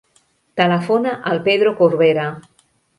[0.61, 2.29] Telefona al Pedro Corbera.